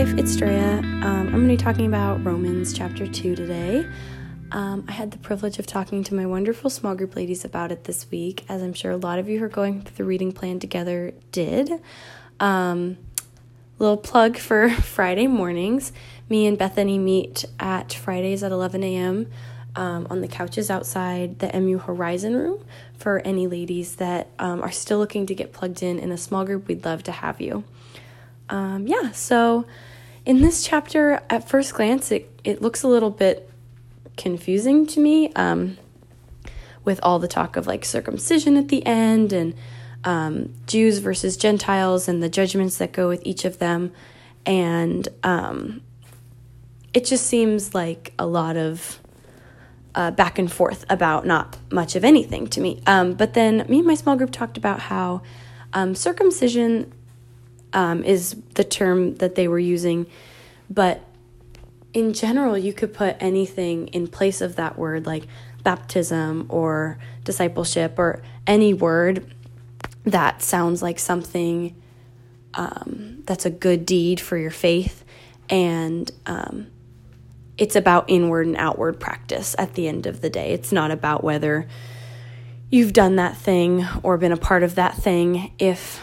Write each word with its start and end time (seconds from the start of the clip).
Life, 0.00 0.16
it's 0.16 0.34
Drea. 0.34 0.78
Um, 0.78 1.04
I'm 1.04 1.30
going 1.30 1.42
to 1.42 1.48
be 1.48 1.56
talking 1.58 1.84
about 1.84 2.24
Romans 2.24 2.72
chapter 2.72 3.06
2 3.06 3.36
today. 3.36 3.86
Um, 4.50 4.86
I 4.88 4.92
had 4.92 5.10
the 5.10 5.18
privilege 5.18 5.58
of 5.58 5.66
talking 5.66 6.02
to 6.04 6.14
my 6.14 6.24
wonderful 6.24 6.70
small 6.70 6.94
group 6.94 7.16
ladies 7.16 7.44
about 7.44 7.70
it 7.70 7.84
this 7.84 8.10
week, 8.10 8.46
as 8.48 8.62
I'm 8.62 8.72
sure 8.72 8.92
a 8.92 8.96
lot 8.96 9.18
of 9.18 9.28
you 9.28 9.38
who 9.38 9.44
are 9.44 9.48
going 9.50 9.82
through 9.82 9.96
the 9.96 10.04
reading 10.04 10.32
plan 10.32 10.58
together 10.58 11.12
did. 11.32 11.70
Um, 12.40 12.96
little 13.78 13.98
plug 13.98 14.38
for 14.38 14.70
Friday 14.80 15.26
mornings. 15.26 15.92
Me 16.30 16.46
and 16.46 16.56
Bethany 16.56 16.96
meet 16.96 17.44
at 17.58 17.92
Fridays 17.92 18.42
at 18.42 18.52
11 18.52 18.82
a.m. 18.82 19.30
Um, 19.76 20.06
on 20.08 20.22
the 20.22 20.28
couches 20.28 20.70
outside 20.70 21.40
the 21.40 21.60
MU 21.60 21.76
Horizon 21.76 22.36
room. 22.36 22.64
For 22.96 23.18
any 23.18 23.46
ladies 23.46 23.96
that 23.96 24.28
um, 24.38 24.62
are 24.62 24.72
still 24.72 24.96
looking 24.96 25.26
to 25.26 25.34
get 25.34 25.52
plugged 25.52 25.82
in 25.82 25.98
in 25.98 26.10
a 26.10 26.16
small 26.16 26.46
group, 26.46 26.68
we'd 26.68 26.86
love 26.86 27.02
to 27.02 27.12
have 27.12 27.38
you 27.38 27.64
um, 28.50 28.86
yeah, 28.86 29.12
so 29.12 29.64
in 30.24 30.42
this 30.42 30.64
chapter, 30.64 31.22
at 31.30 31.48
first 31.48 31.74
glance, 31.74 32.10
it, 32.10 32.40
it 32.44 32.62
looks 32.62 32.82
a 32.82 32.88
little 32.88 33.10
bit 33.10 33.50
confusing 34.16 34.86
to 34.86 35.00
me 35.00 35.32
um, 35.34 35.78
with 36.84 37.00
all 37.02 37.18
the 37.18 37.28
talk 37.28 37.56
of 37.56 37.66
like 37.66 37.84
circumcision 37.84 38.56
at 38.56 38.68
the 38.68 38.84
end 38.84 39.32
and 39.32 39.54
um, 40.04 40.54
Jews 40.66 40.98
versus 40.98 41.36
Gentiles 41.36 42.08
and 42.08 42.22
the 42.22 42.28
judgments 42.28 42.78
that 42.78 42.92
go 42.92 43.08
with 43.08 43.22
each 43.24 43.44
of 43.44 43.58
them. 43.58 43.92
And 44.46 45.06
um, 45.22 45.82
it 46.94 47.04
just 47.04 47.26
seems 47.26 47.74
like 47.74 48.12
a 48.18 48.26
lot 48.26 48.56
of 48.56 49.00
uh, 49.94 50.10
back 50.10 50.38
and 50.38 50.50
forth 50.50 50.84
about 50.88 51.26
not 51.26 51.58
much 51.70 51.96
of 51.96 52.04
anything 52.04 52.46
to 52.48 52.60
me. 52.60 52.82
Um, 52.86 53.14
but 53.14 53.34
then 53.34 53.64
me 53.68 53.78
and 53.78 53.86
my 53.86 53.94
small 53.94 54.16
group 54.16 54.30
talked 54.30 54.56
about 54.56 54.80
how 54.80 55.22
um, 55.72 55.94
circumcision 55.94 56.92
um, 57.72 58.04
is 58.04 58.36
the 58.54 58.64
term 58.64 59.16
that 59.16 59.34
they 59.34 59.48
were 59.48 59.58
using. 59.58 60.06
But 60.68 61.02
in 61.92 62.12
general, 62.12 62.56
you 62.56 62.72
could 62.72 62.94
put 62.94 63.16
anything 63.20 63.88
in 63.88 64.06
place 64.06 64.40
of 64.40 64.56
that 64.56 64.78
word, 64.78 65.06
like 65.06 65.26
baptism 65.62 66.46
or 66.48 66.98
discipleship 67.24 67.98
or 67.98 68.22
any 68.46 68.72
word 68.72 69.34
that 70.04 70.42
sounds 70.42 70.82
like 70.82 70.98
something 70.98 71.74
um, 72.54 73.22
that's 73.26 73.44
a 73.44 73.50
good 73.50 73.86
deed 73.86 74.20
for 74.20 74.36
your 74.36 74.50
faith. 74.50 75.04
And 75.48 76.10
um, 76.26 76.68
it's 77.58 77.76
about 77.76 78.08
inward 78.08 78.46
and 78.46 78.56
outward 78.56 78.98
practice 78.98 79.54
at 79.58 79.74
the 79.74 79.88
end 79.88 80.06
of 80.06 80.20
the 80.20 80.30
day. 80.30 80.52
It's 80.52 80.72
not 80.72 80.90
about 80.90 81.22
whether 81.22 81.68
you've 82.70 82.92
done 82.92 83.16
that 83.16 83.36
thing 83.36 83.86
or 84.02 84.16
been 84.16 84.32
a 84.32 84.36
part 84.36 84.62
of 84.62 84.76
that 84.76 84.96
thing. 84.96 85.52
If 85.58 86.00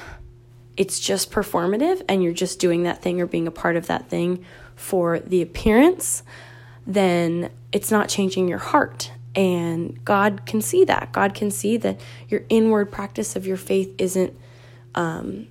it's 0.77 0.99
just 0.99 1.31
performative 1.31 2.03
and 2.07 2.23
you're 2.23 2.33
just 2.33 2.59
doing 2.59 2.83
that 2.83 3.01
thing 3.01 3.19
or 3.19 3.25
being 3.25 3.47
a 3.47 3.51
part 3.51 3.75
of 3.75 3.87
that 3.87 4.09
thing 4.09 4.45
for 4.75 5.19
the 5.19 5.41
appearance, 5.41 6.23
then 6.85 7.49
it's 7.71 7.91
not 7.91 8.07
changing 8.07 8.47
your 8.47 8.59
heart. 8.59 9.11
And 9.35 10.03
God 10.05 10.45
can 10.45 10.61
see 10.61 10.85
that. 10.85 11.11
God 11.11 11.33
can 11.33 11.51
see 11.51 11.77
that 11.77 11.99
your 12.29 12.43
inward 12.49 12.91
practice 12.91 13.35
of 13.35 13.45
your 13.45 13.57
faith 13.57 13.93
isn't 13.97 14.33
um, 14.95 15.47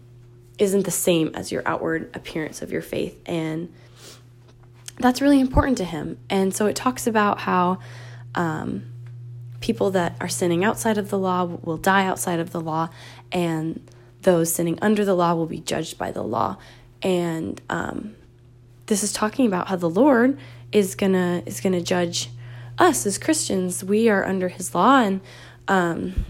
isn't 0.59 0.85
the 0.85 0.91
same 0.91 1.31
as 1.35 1.53
your 1.53 1.63
outward 1.67 2.11
appearance 2.17 2.63
of 2.63 2.73
your 2.73 2.83
faith, 2.83 3.21
and 3.27 3.73
that's 4.99 5.21
really 5.21 5.39
important 5.39 5.79
to 5.79 5.85
Him. 5.85 6.19
And 6.29 6.53
so 6.53 6.67
it 6.67 6.75
talks 6.75 7.07
about 7.07 7.41
how 7.41 7.79
um, 8.35 8.91
people 9.61 9.93
that 9.93 10.17
are 10.21 10.29
sinning 10.29 10.65
outside 10.65 10.99
of 10.99 11.11
the 11.11 11.19
law 11.19 11.45
will 11.45 11.77
die 11.77 12.07
outside 12.07 12.41
of 12.41 12.51
the 12.51 12.61
law, 12.61 12.89
and 13.31 13.89
those 14.27 14.53
sinning 14.53 14.77
under 14.83 15.05
the 15.05 15.15
law 15.15 15.35
will 15.35 15.47
be 15.47 15.61
judged 15.61 15.97
by 15.97 16.11
the 16.11 16.23
law. 16.23 16.59
And 17.01 17.61
um, 17.70 18.17
this 18.87 19.05
is 19.05 19.13
talking 19.13 19.47
about 19.47 19.69
how 19.69 19.77
the 19.77 19.89
Lord 19.89 20.39
is 20.73 20.97
gonna 20.97 21.42
is 21.47 21.61
gonna 21.61 21.81
judge 21.81 22.29
us 22.77 23.07
as 23.07 23.17
Christians. 23.17 23.85
We 23.85 24.09
are 24.11 24.25
under 24.27 24.48
His 24.48 24.75
law, 24.75 24.98
and 24.98 25.20
um, 25.69 26.27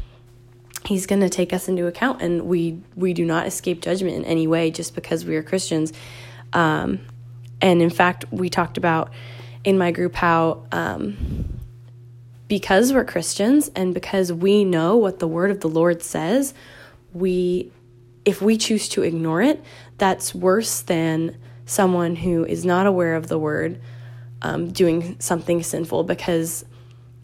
He's 0.85 1.07
gonna 1.07 1.31
take 1.31 1.55
us 1.55 1.69
into 1.69 1.87
account. 1.87 2.21
And 2.21 2.43
we 2.43 2.83
we 2.95 3.15
do 3.15 3.25
not 3.25 3.47
escape 3.47 3.81
judgment 3.81 4.15
in 4.15 4.25
any 4.27 4.47
way 4.47 4.71
just 4.71 4.95
because 4.95 5.25
we 5.25 5.35
are 5.35 5.43
Christians. 5.43 5.95
Um, 6.53 7.01
and 7.63 7.81
in 7.81 7.91
fact, 7.91 8.27
we 8.31 8.51
talked 8.51 8.77
about 8.77 9.11
in 9.65 9.79
my 9.79 9.91
group 9.91 10.15
how 10.15 10.67
um, 10.71 11.59
because 12.47 12.93
we're 12.93 13.07
Christians 13.07 13.71
and 13.75 13.95
because 13.95 14.35
we 14.35 14.65
know 14.65 14.99
what 14.99 15.19
the 15.19 15.27
word 15.27 15.51
of 15.51 15.61
the 15.61 15.69
Lord 15.69 16.03
says, 16.03 16.53
we 17.15 17.73
if 18.27 18.43
we 18.43 18.59
choose 18.59 18.89
to 18.91 19.03
ignore 19.03 19.41
it, 19.41 19.65
that's 19.97 20.35
worse 20.35 20.83
than 20.83 21.39
someone 21.65 22.17
who 22.17 22.45
is 22.45 22.67
not 22.67 22.87
aware 22.87 23.15
of 23.15 23.29
the 23.29 23.39
word 23.39 23.81
um, 24.43 24.71
doing 24.71 25.17
something 25.19 25.63
sinful 25.63 26.05
because 26.05 26.65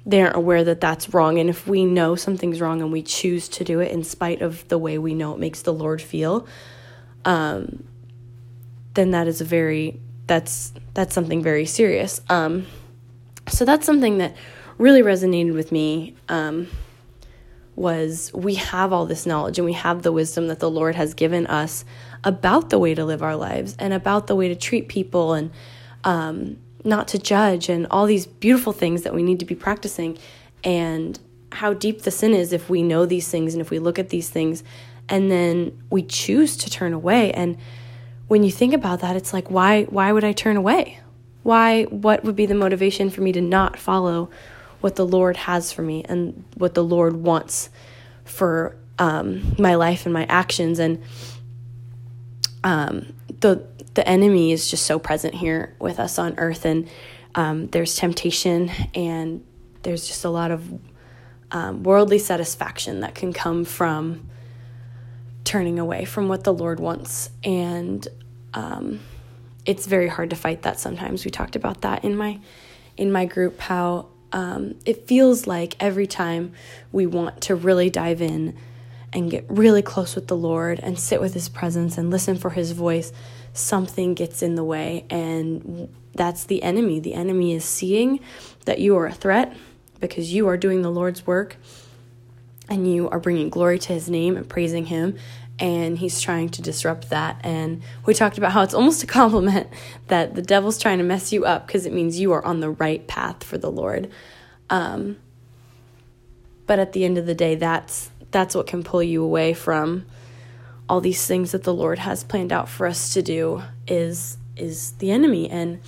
they 0.06 0.22
aren't 0.22 0.36
aware 0.36 0.64
that 0.64 0.80
that's 0.80 1.12
wrong. 1.12 1.38
And 1.38 1.50
if 1.50 1.66
we 1.66 1.84
know 1.84 2.14
something's 2.14 2.60
wrong 2.60 2.80
and 2.80 2.90
we 2.90 3.02
choose 3.02 3.48
to 3.50 3.64
do 3.64 3.80
it 3.80 3.92
in 3.92 4.04
spite 4.04 4.40
of 4.40 4.66
the 4.68 4.78
way 4.78 4.96
we 4.96 5.12
know 5.12 5.34
it 5.34 5.38
makes 5.38 5.62
the 5.62 5.72
Lord 5.72 6.00
feel, 6.00 6.46
um, 7.24 7.84
then 8.94 9.10
that 9.10 9.26
is 9.26 9.40
a 9.40 9.44
very 9.44 10.00
that's 10.26 10.72
that's 10.94 11.14
something 11.14 11.42
very 11.42 11.66
serious. 11.66 12.20
Um, 12.28 12.66
so 13.48 13.64
that's 13.64 13.84
something 13.84 14.18
that 14.18 14.36
really 14.78 15.02
resonated 15.02 15.54
with 15.54 15.72
me. 15.72 16.14
Um, 16.28 16.68
was 17.82 18.32
we 18.32 18.54
have 18.54 18.92
all 18.92 19.04
this 19.04 19.26
knowledge 19.26 19.58
and 19.58 19.66
we 19.66 19.72
have 19.74 20.02
the 20.02 20.12
wisdom 20.12 20.46
that 20.46 20.60
the 20.60 20.70
Lord 20.70 20.94
has 20.94 21.12
given 21.12 21.46
us 21.48 21.84
about 22.24 22.70
the 22.70 22.78
way 22.78 22.94
to 22.94 23.04
live 23.04 23.22
our 23.22 23.36
lives 23.36 23.76
and 23.78 23.92
about 23.92 24.28
the 24.28 24.36
way 24.36 24.48
to 24.48 24.54
treat 24.54 24.88
people 24.88 25.34
and 25.34 25.50
um, 26.04 26.58
not 26.84 27.08
to 27.08 27.18
judge 27.18 27.68
and 27.68 27.86
all 27.90 28.06
these 28.06 28.24
beautiful 28.24 28.72
things 28.72 29.02
that 29.02 29.12
we 29.12 29.22
need 29.22 29.40
to 29.40 29.44
be 29.44 29.56
practicing 29.56 30.16
and 30.62 31.18
how 31.50 31.74
deep 31.74 32.02
the 32.02 32.10
sin 32.10 32.32
is 32.32 32.52
if 32.52 32.70
we 32.70 32.82
know 32.82 33.04
these 33.04 33.28
things 33.28 33.52
and 33.52 33.60
if 33.60 33.70
we 33.70 33.78
look 33.78 33.98
at 33.98 34.08
these 34.08 34.30
things. 34.30 34.62
And 35.08 35.30
then 35.30 35.82
we 35.90 36.02
choose 36.02 36.56
to 36.58 36.70
turn 36.70 36.92
away. 36.92 37.32
And 37.32 37.58
when 38.28 38.44
you 38.44 38.50
think 38.50 38.72
about 38.72 39.00
that 39.00 39.16
it's 39.16 39.32
like 39.32 39.50
why 39.50 39.84
why 39.84 40.12
would 40.12 40.24
I 40.24 40.32
turn 40.32 40.56
away? 40.56 41.00
Why 41.42 41.82
what 41.84 42.22
would 42.22 42.36
be 42.36 42.46
the 42.46 42.54
motivation 42.54 43.10
for 43.10 43.20
me 43.20 43.32
to 43.32 43.40
not 43.40 43.76
follow 43.76 44.30
what 44.82 44.96
the 44.96 45.06
Lord 45.06 45.36
has 45.36 45.72
for 45.72 45.82
me 45.82 46.04
and 46.08 46.44
what 46.56 46.74
the 46.74 46.84
Lord 46.84 47.16
wants 47.16 47.70
for 48.24 48.76
um, 48.98 49.54
my 49.58 49.74
life 49.76 50.04
and 50.06 50.12
my 50.12 50.26
actions. 50.26 50.78
And 50.78 51.02
um, 52.64 53.14
the 53.40 53.66
the 53.94 54.06
enemy 54.08 54.52
is 54.52 54.70
just 54.70 54.86
so 54.86 54.98
present 54.98 55.34
here 55.34 55.76
with 55.78 56.00
us 56.00 56.18
on 56.18 56.38
earth, 56.38 56.64
and 56.64 56.88
um, 57.34 57.66
there's 57.68 57.94
temptation, 57.94 58.70
and 58.94 59.44
there's 59.82 60.06
just 60.06 60.24
a 60.24 60.30
lot 60.30 60.50
of 60.50 60.80
um, 61.50 61.82
worldly 61.82 62.18
satisfaction 62.18 63.00
that 63.00 63.14
can 63.14 63.32
come 63.32 63.64
from 63.64 64.28
turning 65.44 65.78
away 65.78 66.04
from 66.04 66.28
what 66.28 66.44
the 66.44 66.54
Lord 66.54 66.80
wants, 66.80 67.28
and 67.44 68.06
um, 68.54 69.00
it's 69.66 69.86
very 69.86 70.08
hard 70.08 70.30
to 70.30 70.36
fight 70.36 70.62
that. 70.62 70.80
Sometimes 70.80 71.24
we 71.24 71.30
talked 71.30 71.56
about 71.56 71.82
that 71.82 72.04
in 72.04 72.16
my 72.16 72.40
in 72.96 73.12
my 73.12 73.26
group 73.26 73.60
how 73.60 74.06
um, 74.32 74.74
it 74.84 75.06
feels 75.06 75.46
like 75.46 75.76
every 75.78 76.06
time 76.06 76.52
we 76.90 77.06
want 77.06 77.40
to 77.42 77.54
really 77.54 77.90
dive 77.90 78.22
in 78.22 78.56
and 79.12 79.30
get 79.30 79.44
really 79.48 79.82
close 79.82 80.14
with 80.14 80.26
the 80.26 80.36
Lord 80.36 80.80
and 80.80 80.98
sit 80.98 81.20
with 81.20 81.34
His 81.34 81.48
presence 81.48 81.98
and 81.98 82.10
listen 82.10 82.36
for 82.36 82.50
His 82.50 82.72
voice, 82.72 83.12
something 83.52 84.14
gets 84.14 84.42
in 84.42 84.54
the 84.54 84.64
way. 84.64 85.04
And 85.10 85.94
that's 86.14 86.44
the 86.44 86.62
enemy. 86.62 86.98
The 86.98 87.14
enemy 87.14 87.52
is 87.52 87.64
seeing 87.64 88.20
that 88.64 88.78
you 88.78 88.96
are 88.96 89.06
a 89.06 89.12
threat 89.12 89.54
because 90.00 90.32
you 90.32 90.48
are 90.48 90.56
doing 90.56 90.82
the 90.82 90.90
Lord's 90.90 91.26
work 91.26 91.56
and 92.68 92.90
you 92.90 93.08
are 93.10 93.20
bringing 93.20 93.50
glory 93.50 93.78
to 93.80 93.92
His 93.92 94.08
name 94.08 94.36
and 94.36 94.48
praising 94.48 94.86
Him. 94.86 95.18
And 95.58 95.98
he's 95.98 96.20
trying 96.20 96.48
to 96.50 96.62
disrupt 96.62 97.10
that. 97.10 97.40
And 97.44 97.82
we 98.04 98.14
talked 98.14 98.38
about 98.38 98.52
how 98.52 98.62
it's 98.62 98.74
almost 98.74 99.02
a 99.02 99.06
compliment 99.06 99.68
that 100.08 100.34
the 100.34 100.42
devil's 100.42 100.78
trying 100.78 100.98
to 100.98 101.04
mess 101.04 101.32
you 101.32 101.44
up 101.44 101.66
because 101.66 101.86
it 101.86 101.92
means 101.92 102.18
you 102.18 102.32
are 102.32 102.44
on 102.44 102.60
the 102.60 102.70
right 102.70 103.06
path 103.06 103.44
for 103.44 103.58
the 103.58 103.70
Lord. 103.70 104.10
Um, 104.70 105.18
but 106.66 106.78
at 106.78 106.92
the 106.92 107.04
end 107.04 107.18
of 107.18 107.26
the 107.26 107.34
day, 107.34 107.54
that's 107.54 108.10
that's 108.30 108.54
what 108.54 108.66
can 108.66 108.82
pull 108.82 109.02
you 109.02 109.22
away 109.22 109.52
from 109.52 110.06
all 110.88 111.00
these 111.00 111.26
things 111.26 111.52
that 111.52 111.64
the 111.64 111.74
Lord 111.74 111.98
has 111.98 112.24
planned 112.24 112.52
out 112.52 112.68
for 112.68 112.86
us 112.86 113.12
to 113.14 113.22
do 113.22 113.62
is 113.86 114.38
is 114.56 114.92
the 114.92 115.10
enemy. 115.10 115.48
And 115.48 115.80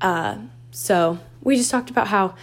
uh, 0.00 0.38
so 0.70 1.18
we 1.42 1.56
just 1.56 1.70
talked 1.70 1.90
about 1.90 2.08
how 2.08 2.34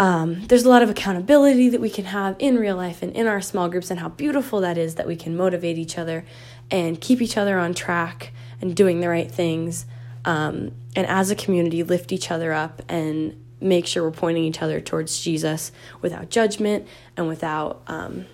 um, 0.00 0.46
there's 0.46 0.64
a 0.64 0.68
lot 0.70 0.82
of 0.82 0.88
accountability 0.88 1.68
that 1.68 1.80
we 1.80 1.90
can 1.90 2.06
have 2.06 2.34
in 2.38 2.56
real 2.56 2.74
life 2.74 3.02
and 3.02 3.14
in 3.14 3.26
our 3.26 3.42
small 3.42 3.68
groups, 3.68 3.90
and 3.90 4.00
how 4.00 4.08
beautiful 4.08 4.62
that 4.62 4.78
is 4.78 4.94
that 4.94 5.06
we 5.06 5.14
can 5.14 5.36
motivate 5.36 5.76
each 5.76 5.98
other 5.98 6.24
and 6.70 6.98
keep 6.98 7.20
each 7.20 7.36
other 7.36 7.58
on 7.58 7.74
track 7.74 8.32
and 8.62 8.74
doing 8.74 9.00
the 9.00 9.10
right 9.10 9.30
things. 9.30 9.84
Um, 10.24 10.72
and 10.96 11.06
as 11.06 11.30
a 11.30 11.34
community, 11.34 11.82
lift 11.82 12.12
each 12.12 12.30
other 12.30 12.54
up 12.54 12.80
and 12.88 13.38
make 13.60 13.86
sure 13.86 14.02
we're 14.02 14.10
pointing 14.10 14.44
each 14.44 14.62
other 14.62 14.80
towards 14.80 15.20
Jesus 15.20 15.70
without 16.00 16.30
judgment 16.30 16.88
and 17.14 17.28
without 17.28 17.82
um, 17.86 18.24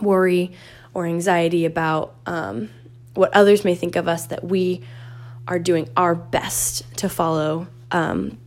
worry 0.00 0.52
or 0.94 1.04
anxiety 1.04 1.64
about 1.64 2.14
um, 2.26 2.70
what 3.14 3.34
others 3.34 3.64
may 3.64 3.74
think 3.74 3.96
of 3.96 4.06
us, 4.06 4.26
that 4.26 4.44
we 4.44 4.82
are 5.48 5.58
doing 5.58 5.88
our 5.96 6.14
best 6.14 6.84
to 6.98 7.08
follow 7.08 7.66
um, 7.90 8.38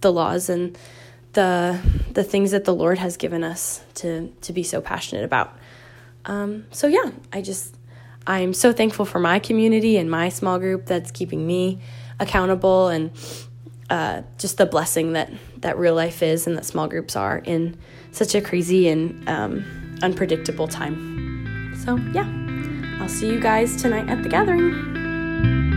the 0.00 0.12
laws 0.12 0.48
and 0.48 0.76
the 1.32 1.78
the 2.12 2.24
things 2.24 2.50
that 2.50 2.64
the 2.64 2.74
Lord 2.74 2.98
has 2.98 3.16
given 3.16 3.44
us 3.44 3.82
to 3.96 4.32
to 4.42 4.52
be 4.52 4.62
so 4.62 4.80
passionate 4.80 5.24
about. 5.24 5.56
Um, 6.24 6.66
so 6.70 6.86
yeah, 6.86 7.10
I 7.32 7.42
just 7.42 7.74
I'm 8.26 8.52
so 8.52 8.72
thankful 8.72 9.04
for 9.04 9.18
my 9.18 9.38
community 9.38 9.96
and 9.96 10.10
my 10.10 10.28
small 10.28 10.58
group 10.58 10.86
that's 10.86 11.10
keeping 11.10 11.46
me 11.46 11.80
accountable 12.20 12.88
and 12.88 13.10
uh, 13.90 14.22
just 14.38 14.58
the 14.58 14.66
blessing 14.66 15.14
that 15.14 15.32
that 15.58 15.78
real 15.78 15.94
life 15.94 16.22
is 16.22 16.46
and 16.46 16.56
that 16.56 16.64
small 16.64 16.88
groups 16.88 17.16
are 17.16 17.38
in 17.38 17.76
such 18.12 18.34
a 18.34 18.40
crazy 18.40 18.88
and 18.88 19.28
um, 19.28 19.98
unpredictable 20.02 20.68
time. 20.68 21.74
So 21.84 21.96
yeah, 22.12 22.28
I'll 23.00 23.08
see 23.08 23.30
you 23.30 23.40
guys 23.40 23.80
tonight 23.80 24.08
at 24.08 24.22
the 24.22 24.28
gathering. 24.28 25.67